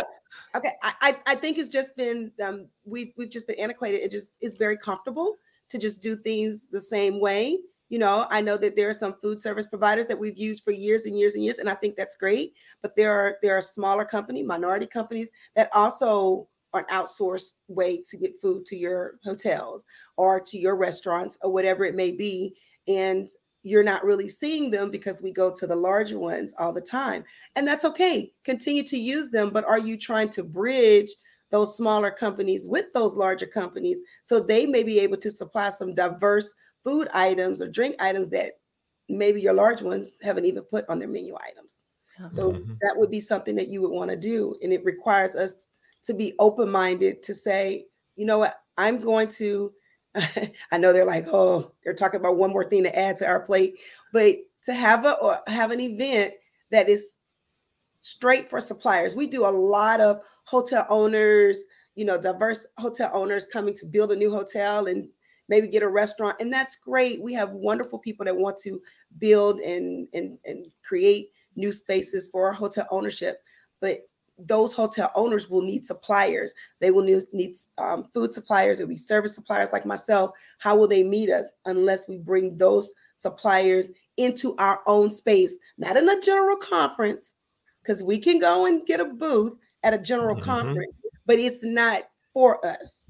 [0.54, 4.00] Okay, I, I think it's just been um, we've we've just been antiquated.
[4.00, 5.36] It just it's very comfortable
[5.68, 7.58] to just do things the same way.
[7.90, 10.70] You know, I know that there are some food service providers that we've used for
[10.70, 12.54] years and years and years, and I think that's great.
[12.80, 18.02] But there are there are smaller company, minority companies that also are an outsourced way
[18.08, 19.84] to get food to your hotels
[20.16, 22.56] or to your restaurants or whatever it may be.
[22.88, 23.28] And
[23.66, 27.24] you're not really seeing them because we go to the larger ones all the time.
[27.56, 28.32] And that's okay.
[28.44, 31.10] Continue to use them, but are you trying to bridge
[31.50, 35.96] those smaller companies with those larger companies so they may be able to supply some
[35.96, 38.52] diverse food items or drink items that
[39.08, 41.80] maybe your large ones haven't even put on their menu items.
[42.28, 42.74] So mm-hmm.
[42.82, 44.56] that would be something that you would want to do.
[44.62, 45.66] And it requires us
[46.04, 49.72] to be open minded to say, you know what, I'm going to
[50.72, 53.40] I know they're like, oh, they're talking about one more thing to add to our
[53.40, 53.74] plate,
[54.12, 56.34] but to have a or have an event
[56.70, 57.18] that is
[58.00, 59.16] straight for suppliers.
[59.16, 64.12] We do a lot of hotel owners, you know, diverse hotel owners coming to build
[64.12, 65.08] a new hotel and
[65.48, 67.22] maybe get a restaurant, and that's great.
[67.22, 68.80] We have wonderful people that want to
[69.18, 73.42] build and and and create new spaces for our hotel ownership,
[73.80, 74.00] but
[74.38, 76.54] those hotel owners will need suppliers.
[76.80, 78.78] They will need, need um, food suppliers.
[78.78, 80.30] It'll be service suppliers like myself.
[80.58, 85.96] How will they meet us unless we bring those suppliers into our own space, not
[85.96, 87.34] in a general conference,
[87.82, 90.44] because we can go and get a booth at a general mm-hmm.
[90.44, 90.92] conference,
[91.26, 93.08] but it's not for us.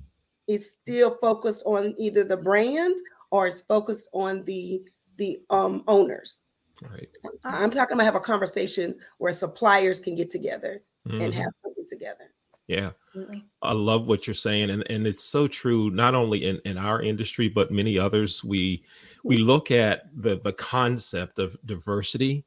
[0.48, 2.96] It's still focused on either the brand
[3.30, 4.82] or it's focused on the
[5.16, 6.42] the um, owners.
[6.82, 7.08] Right.
[7.42, 11.20] I'm talking about have a conversations where suppliers can get together mm-hmm.
[11.20, 12.30] and have something together.
[12.68, 12.90] Yeah.
[13.08, 13.44] Absolutely.
[13.62, 14.70] I love what you're saying.
[14.70, 18.42] And, and it's so true, not only in, in our industry, but many others.
[18.42, 18.84] We
[19.22, 22.44] we look at the the concept of diversity,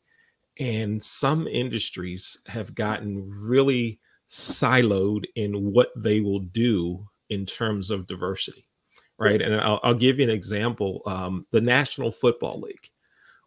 [0.60, 8.08] and some industries have gotten really siloed in what they will do in terms of
[8.08, 8.68] diversity.
[9.18, 9.42] Right.
[9.42, 11.02] And I'll, I'll give you an example.
[11.06, 12.90] Um, the National Football League,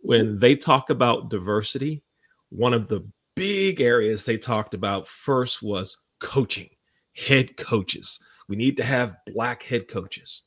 [0.00, 0.38] when mm-hmm.
[0.38, 2.02] they talk about diversity,
[2.50, 6.68] one of the big areas they talked about first was coaching,
[7.16, 8.20] head coaches.
[8.48, 10.42] We need to have black head coaches.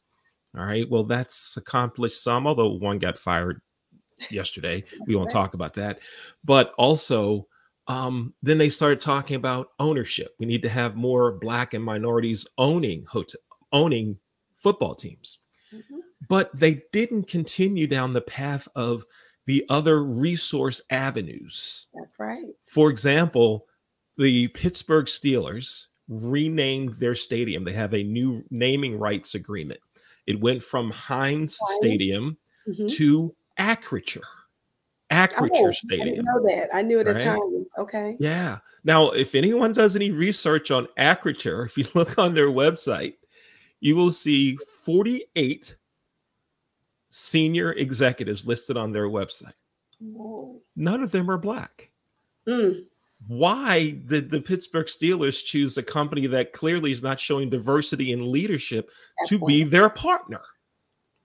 [0.57, 0.89] All right.
[0.89, 3.61] Well, that's accomplished some, although one got fired
[4.29, 4.83] yesterday.
[5.05, 5.99] We won't talk about that.
[6.43, 7.47] But also,
[7.87, 10.33] um, then they started talking about ownership.
[10.39, 13.41] We need to have more black and minorities owning hotel,
[13.73, 14.17] owning
[14.55, 15.39] football teams.
[15.73, 15.97] Mm-hmm.
[16.29, 19.03] But they didn't continue down the path of
[19.45, 21.87] the other resource avenues.
[21.93, 22.53] That's right.
[22.65, 23.67] For example,
[24.17, 27.63] the Pittsburgh Steelers renamed their stadium.
[27.63, 29.79] They have a new naming rights agreement.
[30.27, 31.57] It went from Heinz?
[31.77, 32.89] Stadium Mhm.
[32.95, 34.23] to Acrisure.
[35.11, 36.09] Acrisure Oh, I Stadium.
[36.09, 36.69] didn't know that.
[36.73, 37.27] I knew it as Right?
[37.27, 37.67] Heinz.
[37.77, 38.17] Okay.
[38.19, 38.59] Yeah.
[38.83, 43.15] Now, if anyone does any research on Acrisure, if you look on their website,
[43.79, 45.75] you will see 48
[47.17, 49.53] senior executives listed on their website.
[50.01, 50.61] Whoa.
[50.75, 51.89] None of them are black.
[52.45, 52.83] Mm,
[53.27, 58.33] Why did the Pittsburgh Steelers choose a company that clearly is not showing diversity in
[58.33, 60.41] leadership that's to be their partner?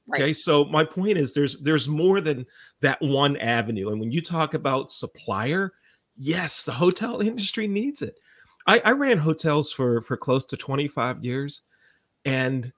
[0.07, 0.22] Right.
[0.22, 2.46] Okay, so my point is there's there's more than
[2.81, 3.90] that one avenue.
[3.90, 5.72] And when you talk about supplier,
[6.16, 8.14] yes, the hotel industry needs it.
[8.68, 11.62] I, I ran hotels for for close to 25 years,
[12.24, 12.72] and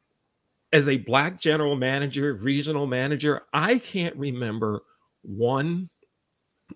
[0.72, 4.82] as a black general manager, regional manager, I can't remember
[5.22, 5.90] one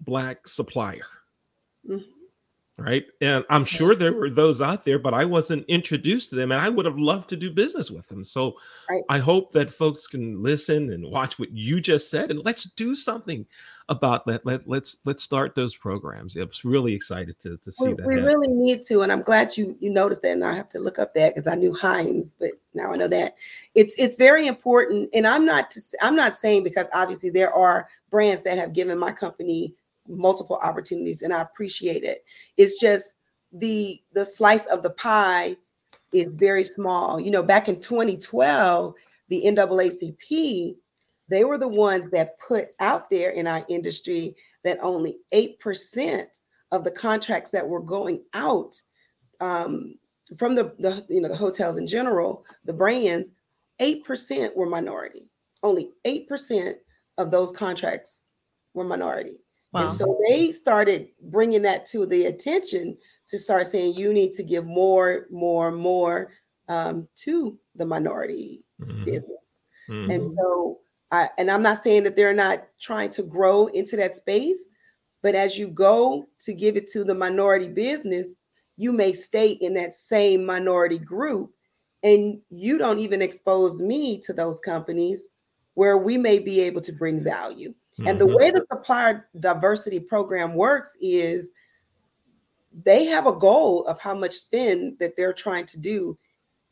[0.00, 1.06] black supplier.
[1.88, 2.15] Mhm.
[2.78, 3.06] Right.
[3.22, 6.60] And I'm sure there were those out there, but I wasn't introduced to them and
[6.60, 8.22] I would have loved to do business with them.
[8.22, 8.52] So
[8.90, 9.02] Right.
[9.08, 12.94] I hope that folks can listen and watch what you just said and let's do
[12.94, 13.46] something
[13.88, 14.44] about that.
[14.44, 16.36] Let, let's let's start those programs.
[16.36, 18.06] I was really excited to, to see We, that.
[18.06, 18.26] we happen.
[18.26, 20.32] really need to, and I'm glad you you noticed that.
[20.32, 23.08] And I have to look up that because I knew Heinz, but now I know
[23.08, 23.36] that
[23.74, 25.08] it's it's very important.
[25.14, 28.98] And I'm not to, I'm not saying because obviously there are brands that have given
[28.98, 29.74] my company
[30.08, 32.24] multiple opportunities, and I appreciate it.
[32.56, 33.16] It's just
[33.52, 35.56] the the slice of the pie
[36.12, 37.20] is very small.
[37.20, 38.94] You know, back in 2012,
[39.28, 40.76] the NAACP
[41.28, 46.24] they were the ones that put out there in our industry that only 8%
[46.72, 48.80] of the contracts that were going out
[49.40, 49.96] um,
[50.36, 53.30] from the, the you know the hotels in general the brands
[53.80, 55.30] 8% were minority
[55.62, 56.72] only 8%
[57.18, 58.24] of those contracts
[58.74, 59.38] were minority
[59.72, 59.82] Wow.
[59.82, 62.96] and so they started bringing that to the attention
[63.28, 66.32] to start saying you need to give more more more
[66.68, 70.10] um, to the minority Mhm, business mhm.
[70.10, 70.80] and so,
[71.12, 74.68] I, and I'm not saying that they're not trying to grow into that space,
[75.22, 78.32] but as you go to give it to the minority business,
[78.76, 81.52] you may stay in that same minority group
[82.02, 85.28] and you don't even expose me to those companies
[85.74, 87.74] where we may be able to bring value.
[88.04, 88.34] And the Mhm.
[88.34, 91.52] way the supplier diversity program works is
[92.84, 96.18] they have a goal of how much spend that they're trying to do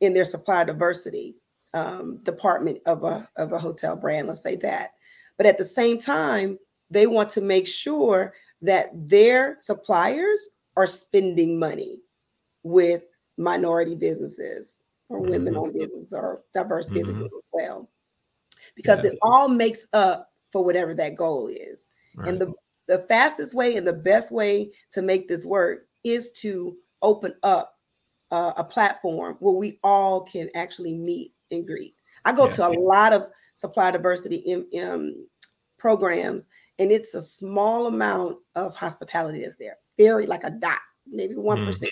[0.01, 1.37] in their supplier diversity
[1.73, 4.29] um, department of a of a hotel brand.
[4.29, 4.93] Let's say that,
[5.39, 6.59] but at the same time,
[6.91, 12.01] they want to make sure that their suppliers are spending money
[12.63, 13.07] with
[13.39, 17.39] minority businesses or women-owned businesses or diverse businesses Mhm.
[17.39, 17.91] as well,
[18.77, 19.11] because Yeah.
[19.11, 21.89] it all makes up for whatever that goal is.
[22.25, 22.53] And the,
[22.87, 27.77] the fastest way and the best way to make this work is to open up
[28.31, 31.97] uh, a platform where we all can actually meet and greet.
[32.25, 32.53] I go Yeah.
[32.53, 35.27] to a lot of supply diversity in, um,
[35.77, 36.47] programs,
[36.79, 39.79] and it's a small amount of hospitality that's there.
[39.99, 41.89] Very like a dot, maybe one Mm.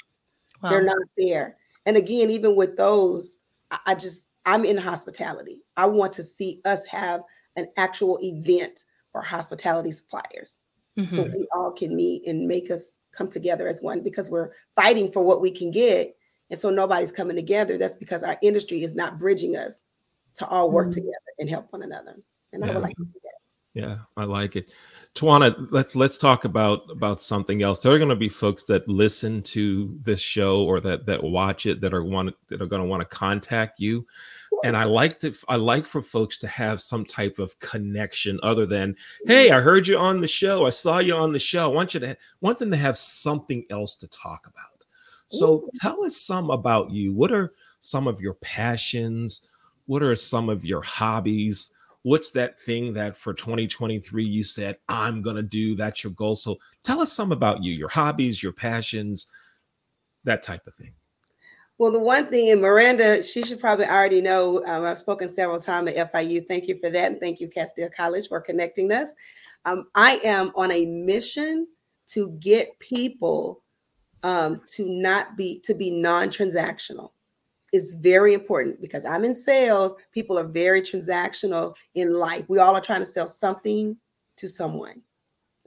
[0.62, 0.70] Wow.
[0.70, 1.57] They're not there.
[1.87, 3.38] And again, even with those,
[3.72, 5.62] I, I just I'm in hospitality.
[5.77, 7.22] I want to see us have
[7.56, 10.58] an actual event for hospitality suppliers.
[11.10, 11.34] So Mhm.
[11.34, 15.22] we all can meet and make us come together as one because we're fighting for
[15.22, 16.14] what we can get.
[16.50, 17.78] And so nobody's coming together.
[17.78, 19.80] That's because our industry is not bridging us
[20.34, 20.94] to all work Mhm.
[20.94, 22.22] together and help one another.
[22.52, 23.06] And i would like to
[23.74, 24.70] Yeah, I like it.
[25.14, 27.78] Twanna, let's let's talk about about something else.
[27.78, 31.64] There are going to be folks that listen to this show or that that watch
[31.66, 34.06] it that are want that are going to want to contact you.
[34.64, 38.66] And I like to I like for folks to have some type of connection other
[38.66, 38.94] than,
[39.26, 40.66] hey, I heard you on the show.
[40.66, 41.64] I saw you on the show.
[41.70, 44.85] I want you to want them to have something else to talk about.
[45.28, 45.78] So Yes.
[45.80, 47.14] tell us some about you.
[47.14, 49.40] What are some of your passions?
[49.87, 51.70] What are some of your hobbies?
[52.02, 55.76] What's that thing that for 2023 you said, I'm going to do?
[55.76, 56.34] That's your goal.
[56.34, 59.28] So tell us some about you, your hobbies, your passions,
[60.24, 60.92] that type of thing.
[61.78, 65.58] well the one thing and miranda she should probably already know um, i've spoken several
[65.58, 69.14] times at fiu thank you for that and thank you castile college for connecting us
[69.64, 71.66] um, i am on a mission
[72.06, 73.62] to get people
[74.22, 77.10] um, to not be to be non-transactional
[77.72, 79.94] is very important because I'm in sales.
[80.12, 82.44] People are very transactional in life.
[82.48, 83.96] We all are trying to sell something
[84.37, 85.02] to someone.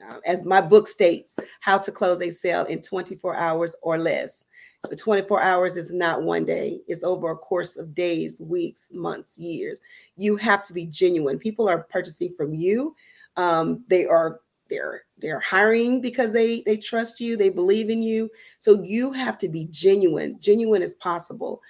[0.07, 4.45] Uh, as my book states, how to close a sale in 24 hours or less.
[4.89, 9.39] The 24 hours is not one day, it's over a course of days, weeks, months,
[9.39, 9.81] years.
[10.15, 11.39] You have to be genuine.
[11.39, 12.95] People are purchasing from you.
[13.35, 18.29] Um, they are they're they're hiring because they they trust you, they believe in you.
[18.57, 21.61] So you have to be genuine, genuine as possible.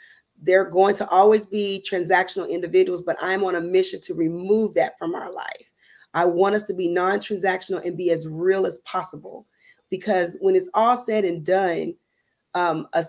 [0.41, 4.97] They're going to always be transactional individuals, but I'm on a mission to remove that
[4.97, 5.73] from our life.
[6.13, 9.45] I want us to be non-transactional and be as real as possible
[9.89, 11.93] because when it's all said and done,
[12.53, 13.03] um, a,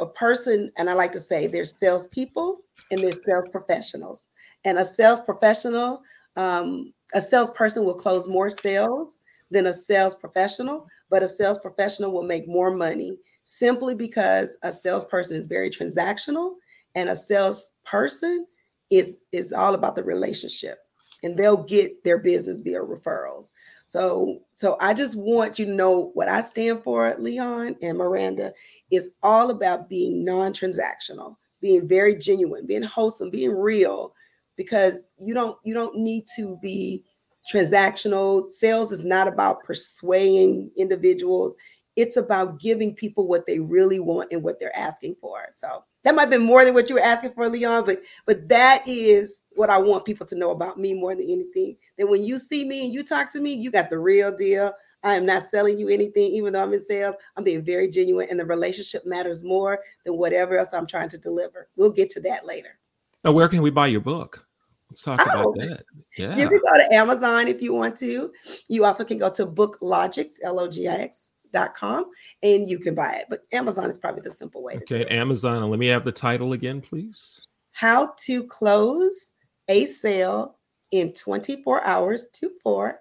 [0.00, 2.58] a person, and I like to say there's salespeople
[2.90, 4.26] and there's sales professionals.
[4.64, 6.02] And a sales professional,
[6.36, 9.18] um, a salesperson will close more sales
[9.50, 14.72] than a sales professional, but a sales professional will make more money simply because a
[14.72, 16.54] salesperson is very transactional
[16.94, 18.46] and a salesperson
[18.90, 20.78] is is all about the relationship
[21.22, 23.50] and they'll get their business via referrals.
[23.86, 28.52] So so I just want you to know what I stand for, Leon and Miranda,
[28.90, 34.14] is all about being non-transactional, being very genuine, being wholesome, being real,
[34.56, 37.04] because you don't you don't need to be
[37.52, 38.46] transactional.
[38.46, 41.54] Sales is not about persuading individuals.
[41.96, 45.46] It's about giving people what they really want and what they're asking for.
[45.52, 48.48] So that might have been more than what you were asking for, Leon, but but
[48.48, 51.76] that is what I want people to know about me more than anything.
[51.98, 54.72] That when you see me and you talk to me, you got the real deal.
[55.02, 57.14] I am not selling you anything, even though I'm in sales.
[57.36, 61.18] I'm being very genuine, and the relationship matters more than whatever else I'm trying to
[61.18, 61.68] deliver.
[61.76, 62.78] We'll get to that later.
[63.22, 64.46] Now, where can we buy your book?
[64.90, 65.84] Let's talk oh, about that.
[66.16, 66.36] Yeah.
[66.36, 68.32] You can go to Amazon if you want to.
[68.68, 71.33] You also can go to Book Logix, L-O-G-I-X dot
[71.74, 72.10] com,
[72.42, 73.26] and you can buy it.
[73.30, 74.76] But Amazon is probably the simple way.
[74.76, 75.62] Okay, Amazon.
[75.62, 77.46] And let me have the title again, please.
[77.72, 79.32] How to close
[79.68, 80.58] a sale
[80.90, 83.00] in 24 hours to four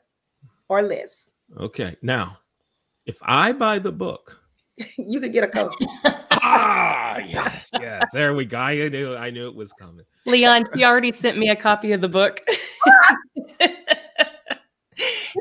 [0.69, 1.29] or less.
[1.59, 1.95] Okay.
[2.01, 2.39] Now,
[3.05, 4.41] if I buy the book,
[4.97, 5.85] you could get a coaster.
[6.31, 8.09] ah, yes, yes.
[8.11, 8.57] There we go.
[8.57, 10.05] I knew I knew it was coming.
[10.25, 12.41] Leon, he already sent me a copy of the book.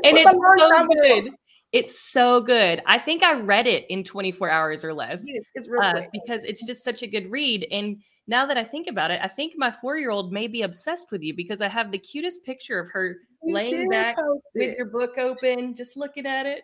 [0.04, 1.32] and it's so good.
[1.72, 2.82] It's so good.
[2.84, 6.84] I think I read it in 24 hours or less it's uh, because it's just
[6.84, 7.66] such a good read.
[7.70, 10.62] And now that I think about it, I think my four year old may be
[10.62, 14.16] obsessed with you because I have the cutest picture of her you laying back
[14.54, 16.62] with your book open, just looking at it.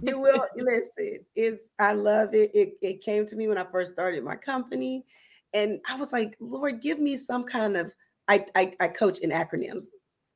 [0.00, 1.18] you will listen.
[1.34, 2.52] It's I love it.
[2.54, 2.74] it.
[2.80, 5.04] It came to me when I first started my company,
[5.52, 7.92] and I was like, Lord, give me some kind of.
[8.28, 9.86] I I, I coach in acronyms.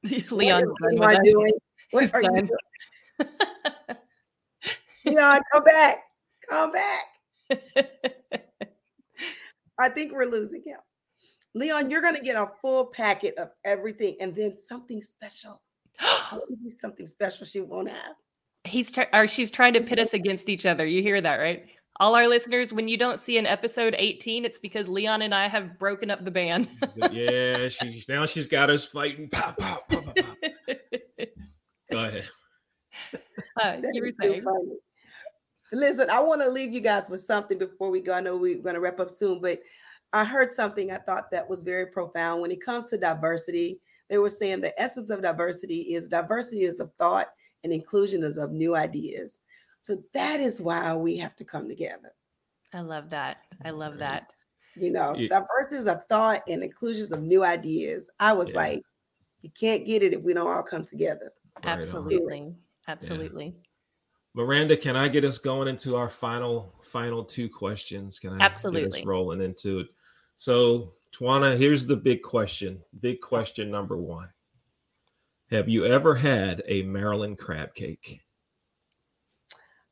[0.32, 1.52] Leon, what am I doing?
[1.90, 2.48] What are you doing?
[5.06, 5.96] Leon, come back.
[6.48, 7.04] Come back.
[9.78, 10.78] I think we're losing him.
[11.54, 15.62] Leon, you're going to get a full packet of everything and then something special.
[16.68, 18.14] something special she won't have.
[18.64, 20.84] He's trying, or she's trying to pit us against each other.
[20.84, 21.66] You hear that, right?
[21.98, 25.48] All our listeners, when you don't see an episode 18, it's because Leon and I
[25.48, 26.68] have broken up the band.
[27.10, 29.30] yeah, she now she's got us fighting.
[29.30, 29.95] Pop, pop, pop,
[31.96, 32.28] Go ahead.
[33.60, 34.44] Uh, you were saying.
[35.72, 38.12] Listen, I want to leave you guys with something before we go.
[38.12, 39.58] I know we're going to wrap up soon, but
[40.12, 42.40] I heard something I thought that was very profound.
[42.40, 46.80] When it comes to diversity, they were saying the essence of diversity is diversity is
[46.80, 47.28] of thought
[47.64, 49.40] and inclusion is of new ideas.
[49.80, 52.12] So that is why we have to come together.
[52.72, 53.38] I love that.
[53.64, 54.32] I love that.
[54.76, 55.28] You know, yeah.
[55.28, 58.10] diversity is of thought and inclusions of new ideas.
[58.20, 58.56] I was yeah.
[58.56, 58.82] like,
[59.42, 61.32] you can't get it if we don't all come together.
[61.62, 62.54] Absolutely.
[62.88, 63.46] Absolutely.
[63.46, 63.66] Yeah.
[64.34, 68.18] Miranda, can I get us going into our final final two questions?
[68.18, 69.88] Can I absolutely get us rolling into it?
[70.36, 72.82] So, Twanna, here's the big question.
[73.00, 74.28] Big question number one.
[75.50, 78.20] Have you ever had a Maryland crab cake?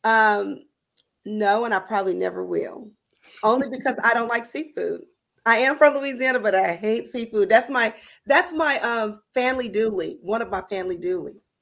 [0.05, 0.65] Um,
[1.25, 2.91] no, and I probably never will.
[3.43, 5.01] Only because I don't like seafood.
[5.47, 7.49] I am from Louisiana, but I hate seafood.
[7.49, 7.95] That's my
[8.27, 11.54] that's my um family dooley, one of my family doolies.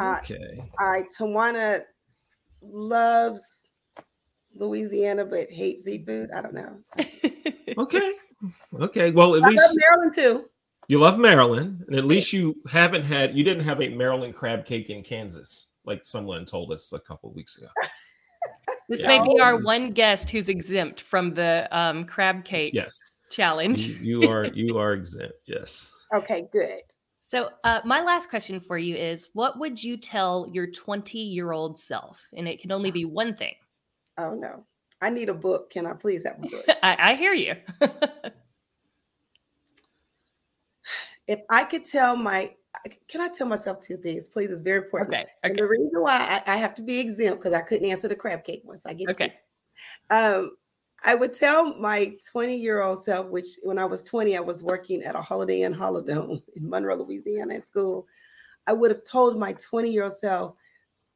[0.00, 0.62] Okay.
[0.78, 1.80] I, I Twanna
[2.62, 3.72] loves
[4.54, 6.30] Louisiana but hates seafood.
[6.32, 6.78] I don't know.
[7.78, 8.12] okay.
[8.80, 9.10] Okay.
[9.10, 10.44] Well, at I least Maryland too.
[10.86, 14.66] You love Maryland, and at least you haven't had you didn't have a Maryland crab
[14.66, 17.68] cake in Kansas, like someone told us a couple weeks ago.
[18.88, 19.06] This yeah.
[19.06, 22.98] may be our one guest who's exempt from the um, crab cake yes.
[23.30, 23.86] challenge.
[23.86, 25.36] You, you are you are exempt.
[25.46, 25.90] Yes.
[26.14, 26.82] Okay, good.
[27.26, 31.52] So, uh, my last question for you is what would you tell your 20 year
[31.52, 32.22] old self?
[32.36, 33.54] And it can only be one thing.
[34.18, 34.66] Oh, no.
[35.00, 35.70] I need a book.
[35.70, 36.66] Can I please have a book?
[36.82, 37.54] I, I hear you.
[41.26, 42.54] if I could tell my,
[43.08, 44.52] can I tell myself two things, please?
[44.52, 45.14] It's very important.
[45.14, 45.24] Okay.
[45.46, 45.54] okay.
[45.54, 48.44] the reason why I, I, have to be exempt because I couldn't answer the crab
[48.44, 49.32] cake once I get okay.
[50.10, 50.14] to.
[50.14, 50.50] Um,
[51.04, 54.62] I would tell my 20 year old self, which when I was 20, I was
[54.62, 58.06] working at a Holiday Inn Holidome in Monroe, Louisiana at school.
[58.66, 60.54] I would have told my 20 year old self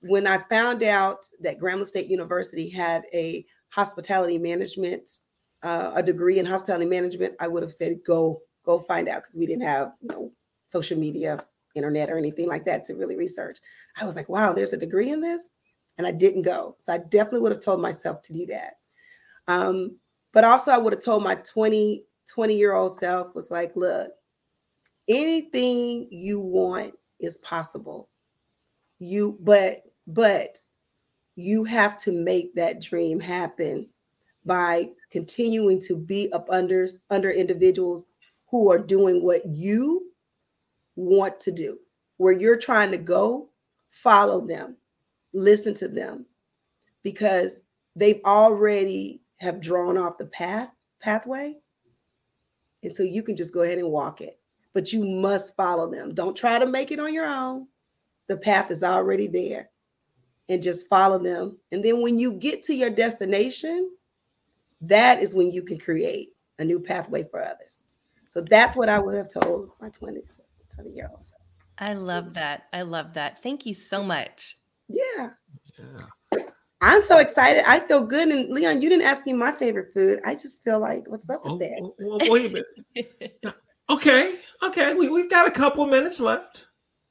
[0.02, 5.08] when I found out that Grambling State University had a hospitality management,
[5.62, 9.36] uh, a degree in hospitality management, I would have said, go, go find out because
[9.36, 10.32] we didn't have, you know,
[10.66, 11.38] social media,
[11.74, 13.58] internet, or anything like that to really research.
[14.00, 15.50] I was like, wow, there's a degree in this.
[15.96, 16.76] And I didn't go.
[16.78, 18.74] So I definitely would have told myself to do that.
[19.48, 19.96] Um,
[20.32, 24.10] but also I would have told my 20, 20 year old self was like, look,
[25.08, 28.08] anything you want is possible.
[28.98, 30.58] You, but, but
[31.34, 33.88] you have to make that dream happen
[34.44, 38.06] by continuing to be up under under individuals
[38.50, 40.10] who are doing what you
[40.96, 41.78] want to do.
[42.16, 43.50] Where you're trying to go
[43.90, 44.76] follow them.
[45.32, 46.26] Listen to them.
[47.04, 47.62] Because
[47.94, 51.54] they've already have drawn off the path pathway
[52.82, 54.38] and so you can just go ahead and walk it
[54.74, 57.66] but you must follow them don't try to make it on your own
[58.28, 59.70] the path is already there
[60.48, 63.90] and just follow them and then when you get to your destination
[64.80, 67.84] that is when you can create a new pathway for others
[68.28, 70.40] so that's what i would have told my 20s
[70.74, 71.34] 20 year olds
[71.78, 72.64] I love that.
[72.72, 73.40] I love that.
[73.42, 74.58] Thank you so much.
[74.88, 75.30] yeah
[75.78, 76.06] Yeah.
[76.80, 77.64] I'm so excited.
[77.66, 78.28] I feel good.
[78.28, 80.20] And Leon, you didn't ask me my favorite food.
[80.24, 81.80] I just feel like, what's up with Oh, that?
[81.82, 82.64] Oh, well, wait a
[82.94, 83.40] minute.
[83.90, 86.66] Okay, okay, we, we've got a couple minutes left.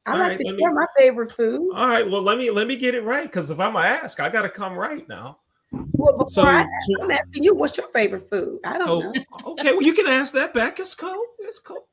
[0.05, 1.71] I all like right, to let me- hear my favorite food.
[1.73, 4.19] All right, well, let me let me get it right because if I'm gonna ask,
[4.19, 5.39] I gotta come right now.
[5.71, 6.63] Well, before So, I,
[7.01, 8.59] I'm asking you, what's your favorite food?
[8.63, 9.25] I don't so know.
[9.53, 10.79] okay, well, you can ask that back.
[10.79, 11.19] It's cool.
[11.39, 11.87] It's cool.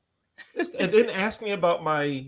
[0.53, 2.27] It's- and then ask me about my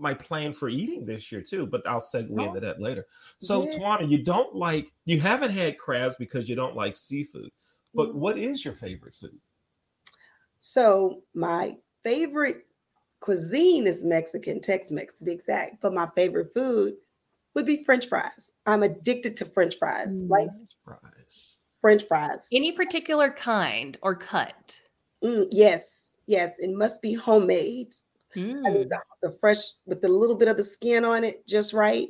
[0.00, 1.66] my plan for eating this year too.
[1.66, 2.44] But I'll segue Oh.
[2.48, 3.06] into that later.
[3.38, 3.78] So, Yeah.
[3.78, 7.50] Twanna, you don't like you haven't had crabs because you don't like seafood.
[7.94, 8.14] But Mhm.
[8.14, 9.40] what is your favorite food?
[10.60, 12.66] So my favorite
[13.20, 15.80] cuisine is Mexican, Tex-Mex to be exact.
[15.80, 16.96] But my favorite food
[17.54, 18.52] would be French fries.
[18.66, 20.48] I'm addicted to French fries, like
[20.84, 21.72] Fries.
[21.80, 22.48] French fries.
[22.52, 24.80] Any particular kind or cut?
[25.24, 27.94] Mm, yes, yes, it must be homemade.
[28.34, 28.78] I Mm.
[28.78, 32.08] need the, the fresh with a little bit of the skin on it, just right.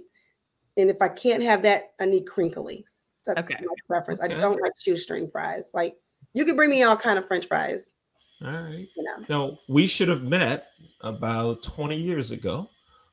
[0.76, 2.84] And if I can't have that, I need crinkly.
[3.26, 3.62] That's Okay.
[3.64, 4.20] my preference.
[4.20, 5.70] I don't like shoestring fries.
[5.74, 5.96] Like
[6.34, 7.94] you can bring me all kind of French fries.
[8.42, 8.88] All right.
[8.96, 9.24] You know.
[9.28, 10.68] Now we should have met
[11.02, 12.68] about 20 years ago.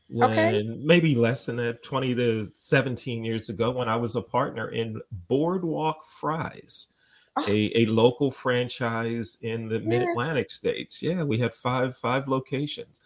[0.09, 0.63] When Okay.
[0.63, 5.01] maybe less than that, 20 to 17 years ago, when I was a partner in
[5.27, 6.87] Boardwalk Fries.
[7.47, 9.87] A, a local franchise in the Yeah.
[9.87, 11.01] mid-Atlantic states.
[11.01, 13.01] Yeah, we had five five locations.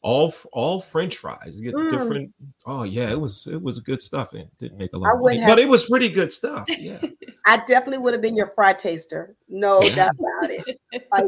[0.00, 1.58] All all French fries.
[1.60, 1.90] You get Mm.
[1.90, 2.34] different.
[2.66, 4.32] Oh yeah, it was it was good stuff.
[4.32, 6.66] It didn't make a lot money, have- but it was pretty good stuff.
[6.68, 7.00] Yeah.
[7.46, 9.34] I definitely would have been your fry taster.
[9.48, 9.94] No Yeah.
[9.96, 10.78] doubt about it.
[11.12, 11.24] Like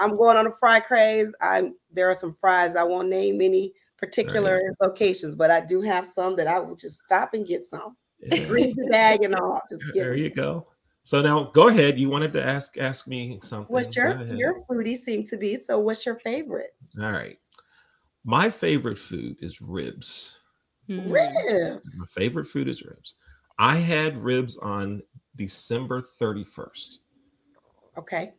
[0.00, 1.32] I'm going on a fry craze.
[1.40, 2.74] I'm there are some fries.
[2.74, 7.00] I won't name any particular locations, but I do have some that I will just
[7.00, 7.96] stop and get some.
[8.20, 8.46] yeah.
[8.48, 9.60] Bring the bag and all.
[9.70, 10.18] Just get There them.
[10.24, 10.66] you go.
[11.08, 11.98] So now go ahead.
[11.98, 13.72] You wanted to ask ask me something.
[13.72, 15.56] What's your your foodie seem to be?
[15.56, 16.72] So what's your favorite?
[17.00, 17.38] All right.
[18.26, 20.36] My favorite food is ribs.
[20.86, 21.10] Mm.
[21.10, 21.98] Ribs.
[21.98, 23.14] My favorite food is ribs.
[23.58, 25.02] I had ribs on
[25.34, 26.98] December 31st.
[27.96, 28.32] Okay.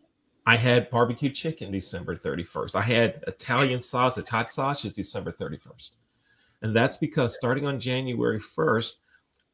[0.45, 2.75] I had barbecue chicken December 31st.
[2.75, 5.93] I had Italian sausage, hot sausage December 31st.
[6.61, 8.91] And that's because starting on January 1st,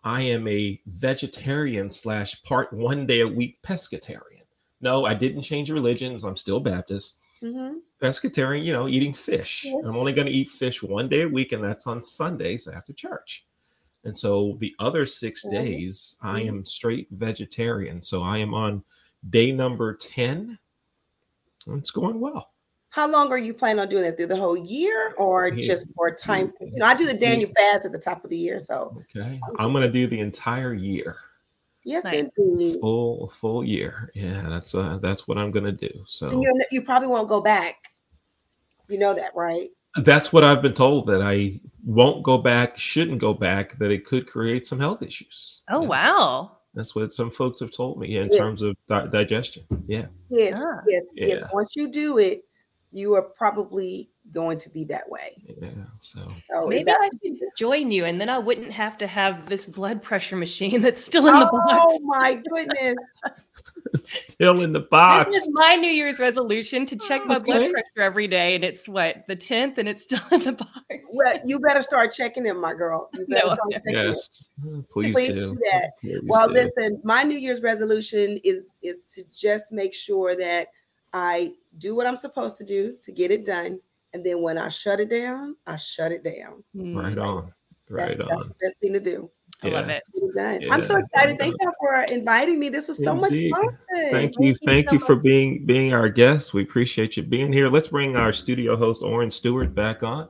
[0.05, 4.43] I am a vegetarian slash part one day a week pescatarian.
[4.79, 6.23] No, I didn't change religions.
[6.23, 7.17] I'm still Baptist.
[7.41, 7.81] Mhm.
[8.01, 9.65] pescatarian, you know, eating fish.
[9.65, 9.75] Yeah.
[9.83, 12.93] I'm only going to eat fish one day a week, and that's on Sundays after
[12.93, 13.45] church.
[14.05, 15.51] And so the other six Mhm.
[15.51, 16.47] days, I Mhm.
[16.47, 18.01] am straight vegetarian.
[18.01, 18.83] So I am on
[19.29, 20.59] day number 10.
[21.67, 22.54] and It's going well.
[22.95, 25.67] How long are you planning on doing that through the whole year or Yeah.
[25.67, 26.53] just for time?
[26.61, 28.57] You know, I do the Daniel fast at the top of the year.
[28.57, 29.37] So Okay.
[29.59, 31.17] I'm going to do the entire year,
[31.83, 32.29] yes, Nice.
[32.37, 32.79] indeed.
[32.79, 34.09] full full year.
[34.15, 36.03] Yeah, that's uh, that's what I'm going to do.
[36.05, 37.75] So And you you probably won't go back.
[38.87, 39.67] You know that, right?
[40.03, 44.05] that's what I've been told that I won't go back, shouldn't go back, that it
[44.05, 45.63] could create some health issues.
[45.69, 45.89] Oh Yes.
[45.89, 46.51] wow.
[46.73, 48.39] That's what some folks have told me in Yeah.
[48.39, 49.63] terms of di- digestion.
[49.85, 50.05] Yeah.
[50.29, 50.79] Yes, Ah.
[50.87, 51.43] yes, yes.
[51.53, 52.44] Once you do it,
[52.95, 55.35] you are probably going to be that way.
[55.61, 55.69] Yeah.
[55.99, 56.19] So
[56.49, 59.65] So Maybe that- I should join you, and then I wouldn't have to have this
[59.65, 61.73] blood pressure machine that's still in the oh box.
[61.75, 62.95] Oh my goodness.
[63.93, 65.29] it's still in the box.
[65.31, 68.87] This is my New Year's resolution to check my blood pressure every day, and it's
[68.87, 70.71] what the tenth, and it's still in the box.
[71.11, 73.09] Well, you better start checking it, my girl.
[73.13, 73.77] You better No, start no.
[73.77, 74.07] checking in.
[74.07, 74.49] Yes.
[74.65, 75.33] Uh, please, Please do.
[75.53, 75.91] do that.
[76.01, 76.53] Please Well, do.
[76.53, 80.69] listen, my New Year's resolution is is to just make sure that
[81.15, 83.79] I do what I'm supposed to do to get it done,
[84.13, 86.63] And then when I shut it down, I shut it down.
[86.75, 87.51] Mm, Right on.
[87.89, 88.37] Right that's, on.
[88.37, 89.31] that's the best thing to do.
[89.63, 89.93] I love Yeah.
[89.95, 90.03] it.
[90.13, 90.71] Get it done.
[90.71, 91.37] I'm so excited.
[91.39, 92.69] Thank you for inviting me.
[92.69, 93.51] This was so Indeed.
[93.51, 93.77] much fun.
[93.95, 94.45] Thank Thank you.
[94.47, 95.23] you Thank so you for much.
[95.23, 96.53] being being our guest.
[96.53, 97.69] We appreciate you being here.
[97.69, 100.27] Let's bring our studio host Oren Stewart back on.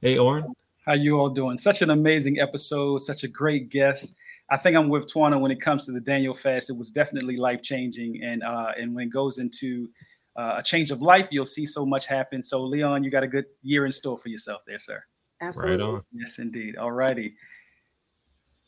[0.00, 0.44] Hey Oren.
[0.86, 1.56] How you all doing?
[1.58, 4.14] Such an amazing episode, such a great guest.
[4.50, 6.68] I think I'm with Twanna when it comes to the Daniel fast.
[6.68, 9.88] It was definitely life changing, and uh, and when it goes into
[10.36, 12.42] uh, a change of life, you'll see so much happen.
[12.42, 15.02] So Leon, you got a good year in store for yourself there, sir.
[15.40, 15.84] Absolutely.
[15.84, 16.02] Right on.
[16.12, 16.76] Yes, indeed.
[16.76, 17.34] All righty.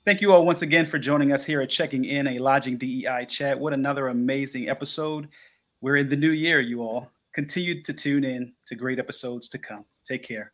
[0.05, 3.27] Thank you all once again for joining us here at Checking In, a Lodging DEI
[3.27, 3.59] chat.
[3.59, 5.29] What another amazing episode.
[5.81, 7.11] We're in the new year, you all.
[7.33, 9.85] Continue to tune in to great episodes to come.
[10.05, 10.54] Take care.